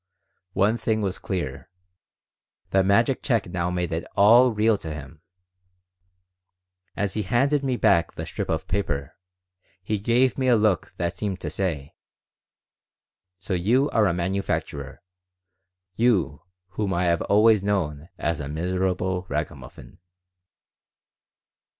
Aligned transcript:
One 0.53 0.79
thing 0.79 1.01
was 1.01 1.19
clear: 1.19 1.69
the 2.71 2.83
magic 2.83 3.21
check 3.21 3.45
now 3.47 3.69
made 3.69 3.93
it 3.93 4.03
all 4.15 4.51
real 4.51 4.75
to 4.79 4.91
him. 4.91 5.21
As 6.95 7.13
he 7.13 7.21
handed 7.21 7.63
me 7.63 7.77
back 7.77 8.15
the 8.15 8.25
strip 8.25 8.49
of 8.49 8.67
paper 8.67 9.15
he 9.83 9.99
gave 9.99 10.39
me 10.39 10.47
a 10.47 10.55
look 10.55 10.95
that 10.97 11.15
seemed 11.15 11.39
to 11.41 11.51
say: 11.51 11.93
"So 13.37 13.53
you 13.53 13.91
are 13.91 14.07
a 14.07 14.11
manufacturer, 14.15 15.03
you 15.93 16.41
whom 16.69 16.95
I 16.95 17.03
have 17.03 17.21
always 17.21 17.61
known 17.61 18.09
as 18.17 18.39
a 18.39 18.47
miserable 18.47 19.27
ragamuffin." 19.29 19.99